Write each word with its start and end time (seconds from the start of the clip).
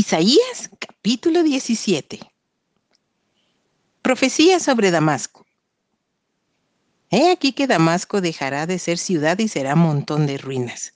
Isaías 0.00 0.70
capítulo 0.78 1.42
17. 1.42 2.20
Profecía 4.00 4.60
sobre 4.60 4.92
Damasco. 4.92 5.44
He 7.10 7.32
aquí 7.32 7.50
que 7.50 7.66
Damasco 7.66 8.20
dejará 8.20 8.66
de 8.66 8.78
ser 8.78 8.96
ciudad 8.96 9.36
y 9.40 9.48
será 9.48 9.74
montón 9.74 10.28
de 10.28 10.38
ruinas. 10.38 10.94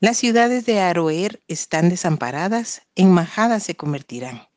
Las 0.00 0.16
ciudades 0.16 0.64
de 0.64 0.80
Aroer 0.80 1.42
están 1.48 1.90
desamparadas, 1.90 2.80
en 2.94 3.10
majadas 3.10 3.64
se 3.64 3.74
convertirán. 3.74 4.48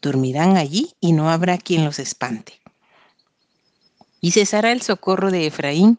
Dormirán 0.00 0.56
allí 0.56 0.94
y 0.98 1.12
no 1.12 1.28
habrá 1.28 1.58
quien 1.58 1.84
los 1.84 1.98
espante. 1.98 2.62
Y 4.22 4.30
cesará 4.30 4.72
el 4.72 4.80
socorro 4.80 5.30
de 5.30 5.46
Efraín 5.46 5.98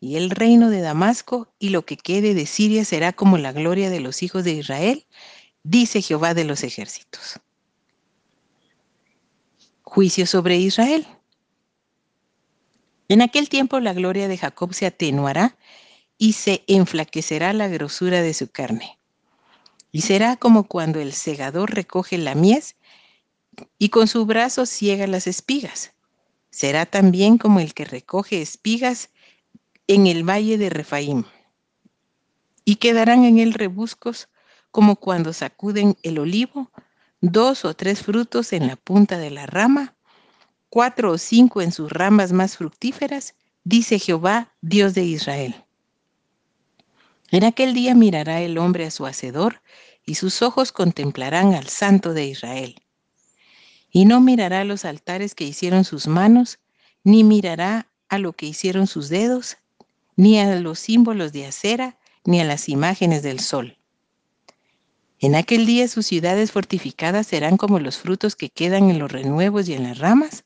y 0.00 0.16
el 0.16 0.30
reino 0.30 0.70
de 0.70 0.80
Damasco, 0.80 1.52
y 1.58 1.68
lo 1.68 1.84
que 1.84 1.98
quede 1.98 2.32
de 2.32 2.46
Siria 2.46 2.86
será 2.86 3.12
como 3.12 3.36
la 3.36 3.52
gloria 3.52 3.90
de 3.90 4.00
los 4.00 4.22
hijos 4.22 4.44
de 4.44 4.52
Israel, 4.52 5.04
dice 5.62 6.02
Jehová 6.02 6.34
de 6.34 6.44
los 6.44 6.62
ejércitos. 6.62 7.40
Juicio 9.82 10.26
sobre 10.26 10.56
Israel. 10.56 11.06
En 13.08 13.22
aquel 13.22 13.48
tiempo 13.48 13.80
la 13.80 13.94
gloria 13.94 14.28
de 14.28 14.36
Jacob 14.36 14.74
se 14.74 14.86
atenuará 14.86 15.56
y 16.18 16.34
se 16.34 16.64
enflaquecerá 16.66 17.52
la 17.52 17.68
grosura 17.68 18.20
de 18.20 18.34
su 18.34 18.48
carne. 18.48 18.98
Y 19.90 20.02
será 20.02 20.36
como 20.36 20.64
cuando 20.64 21.00
el 21.00 21.14
segador 21.14 21.74
recoge 21.74 22.18
la 22.18 22.34
mies 22.34 22.76
y 23.78 23.88
con 23.88 24.08
su 24.08 24.26
brazo 24.26 24.66
ciega 24.66 25.06
las 25.06 25.26
espigas. 25.26 25.92
Será 26.50 26.86
también 26.86 27.38
como 27.38 27.60
el 27.60 27.72
que 27.72 27.84
recoge 27.84 28.42
espigas 28.42 29.10
en 29.86 30.06
el 30.06 30.28
valle 30.28 30.58
de 30.58 30.70
Refaim. 30.70 31.24
Y 32.64 32.76
quedarán 32.76 33.24
en 33.24 33.38
él 33.38 33.54
rebuscos 33.54 34.28
como 34.70 34.96
cuando 34.96 35.32
sacuden 35.32 35.96
el 36.02 36.18
olivo, 36.18 36.70
dos 37.20 37.64
o 37.64 37.74
tres 37.74 38.02
frutos 38.02 38.52
en 38.52 38.66
la 38.66 38.76
punta 38.76 39.18
de 39.18 39.30
la 39.30 39.46
rama, 39.46 39.94
cuatro 40.68 41.12
o 41.12 41.18
cinco 41.18 41.62
en 41.62 41.72
sus 41.72 41.90
ramas 41.90 42.32
más 42.32 42.56
fructíferas, 42.56 43.34
dice 43.64 43.98
Jehová, 43.98 44.52
Dios 44.60 44.94
de 44.94 45.04
Israel. 45.04 45.64
En 47.30 47.44
aquel 47.44 47.74
día 47.74 47.94
mirará 47.94 48.40
el 48.40 48.56
hombre 48.58 48.86
a 48.86 48.90
su 48.90 49.06
hacedor, 49.06 49.60
y 50.06 50.14
sus 50.14 50.40
ojos 50.40 50.72
contemplarán 50.72 51.54
al 51.54 51.68
Santo 51.68 52.14
de 52.14 52.26
Israel. 52.26 52.80
Y 53.90 54.06
no 54.06 54.20
mirará 54.20 54.64
los 54.64 54.86
altares 54.86 55.34
que 55.34 55.44
hicieron 55.44 55.84
sus 55.84 56.06
manos, 56.06 56.58
ni 57.04 57.24
mirará 57.24 57.88
a 58.08 58.18
lo 58.18 58.32
que 58.32 58.46
hicieron 58.46 58.86
sus 58.86 59.10
dedos, 59.10 59.58
ni 60.16 60.40
a 60.40 60.56
los 60.56 60.78
símbolos 60.78 61.32
de 61.32 61.46
acera, 61.46 61.98
ni 62.24 62.40
a 62.40 62.44
las 62.44 62.68
imágenes 62.68 63.22
del 63.22 63.40
sol. 63.40 63.77
En 65.20 65.34
aquel 65.34 65.66
día 65.66 65.88
sus 65.88 66.06
ciudades 66.06 66.52
fortificadas 66.52 67.26
serán 67.26 67.56
como 67.56 67.80
los 67.80 67.98
frutos 67.98 68.36
que 68.36 68.50
quedan 68.50 68.88
en 68.88 68.98
los 68.98 69.10
renuevos 69.10 69.68
y 69.68 69.74
en 69.74 69.82
las 69.82 69.98
ramas, 69.98 70.44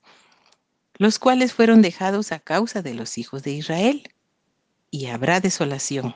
los 0.95 1.19
cuales 1.19 1.53
fueron 1.53 1.83
dejados 1.83 2.33
a 2.33 2.39
causa 2.39 2.81
de 2.81 2.95
los 2.95 3.19
hijos 3.19 3.43
de 3.43 3.53
Israel, 3.53 4.09
y 4.91 5.07
habrá 5.07 5.41
desolación. 5.41 6.15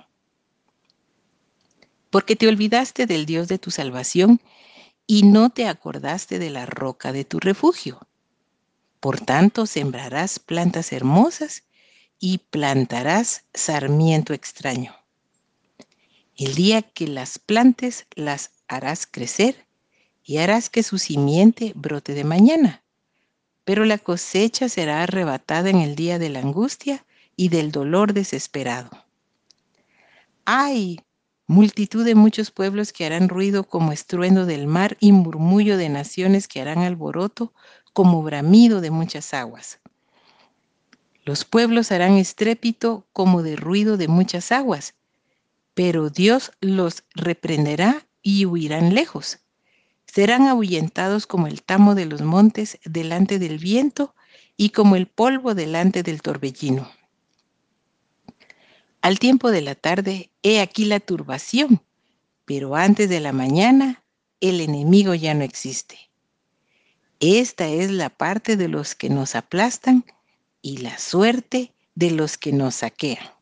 Porque 2.10 2.36
te 2.36 2.48
olvidaste 2.48 3.06
del 3.06 3.26
Dios 3.26 3.48
de 3.48 3.58
tu 3.58 3.70
salvación 3.70 4.40
y 5.06 5.22
no 5.24 5.50
te 5.50 5.66
acordaste 5.66 6.38
de 6.38 6.50
la 6.50 6.66
roca 6.66 7.12
de 7.12 7.24
tu 7.24 7.40
refugio. 7.40 8.06
Por 9.00 9.20
tanto, 9.20 9.66
sembrarás 9.66 10.38
plantas 10.38 10.92
hermosas 10.92 11.64
y 12.18 12.38
plantarás 12.38 13.44
sarmiento 13.52 14.32
extraño. 14.32 14.94
El 16.38 16.54
día 16.54 16.82
que 16.82 17.08
las 17.08 17.38
plantes 17.38 18.06
las 18.14 18.50
harás 18.68 19.06
crecer 19.06 19.66
y 20.22 20.36
harás 20.36 20.68
que 20.68 20.82
su 20.82 20.98
simiente 20.98 21.72
brote 21.74 22.12
de 22.12 22.24
mañana. 22.24 22.82
Pero 23.64 23.86
la 23.86 23.96
cosecha 23.96 24.68
será 24.68 25.02
arrebatada 25.02 25.70
en 25.70 25.78
el 25.78 25.96
día 25.96 26.18
de 26.18 26.28
la 26.28 26.40
angustia 26.40 27.06
y 27.36 27.48
del 27.48 27.72
dolor 27.72 28.12
desesperado. 28.12 28.90
¡Ay! 30.44 31.00
Multitud 31.46 32.04
de 32.04 32.14
muchos 32.14 32.50
pueblos 32.50 32.92
que 32.92 33.06
harán 33.06 33.30
ruido 33.30 33.64
como 33.64 33.92
estruendo 33.92 34.44
del 34.44 34.66
mar 34.66 34.98
y 35.00 35.12
murmullo 35.12 35.78
de 35.78 35.88
naciones 35.88 36.48
que 36.48 36.60
harán 36.60 36.80
alboroto 36.80 37.54
como 37.94 38.22
bramido 38.22 38.82
de 38.82 38.90
muchas 38.90 39.32
aguas. 39.32 39.78
Los 41.24 41.46
pueblos 41.46 41.92
harán 41.92 42.18
estrépito 42.18 43.06
como 43.14 43.42
de 43.42 43.56
ruido 43.56 43.96
de 43.96 44.08
muchas 44.08 44.52
aguas 44.52 44.92
pero 45.76 46.08
Dios 46.08 46.52
los 46.62 47.04
reprenderá 47.14 48.06
y 48.22 48.46
huirán 48.46 48.94
lejos. 48.94 49.40
Serán 50.06 50.48
ahuyentados 50.48 51.26
como 51.26 51.48
el 51.48 51.62
tamo 51.62 51.94
de 51.94 52.06
los 52.06 52.22
montes 52.22 52.78
delante 52.86 53.38
del 53.38 53.58
viento 53.58 54.14
y 54.56 54.70
como 54.70 54.96
el 54.96 55.06
polvo 55.06 55.54
delante 55.54 56.02
del 56.02 56.22
torbellino. 56.22 56.90
Al 59.02 59.18
tiempo 59.18 59.50
de 59.50 59.60
la 59.60 59.74
tarde, 59.74 60.30
he 60.42 60.62
aquí 60.62 60.86
la 60.86 60.98
turbación, 60.98 61.82
pero 62.46 62.74
antes 62.74 63.10
de 63.10 63.20
la 63.20 63.32
mañana, 63.32 64.02
el 64.40 64.62
enemigo 64.62 65.14
ya 65.14 65.34
no 65.34 65.44
existe. 65.44 65.98
Esta 67.20 67.68
es 67.68 67.90
la 67.90 68.08
parte 68.08 68.56
de 68.56 68.68
los 68.68 68.94
que 68.94 69.10
nos 69.10 69.34
aplastan 69.34 70.06
y 70.62 70.78
la 70.78 70.96
suerte 70.96 71.74
de 71.94 72.12
los 72.12 72.38
que 72.38 72.52
nos 72.52 72.76
saquean. 72.76 73.35